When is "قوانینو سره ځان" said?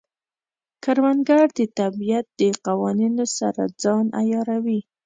2.65-4.05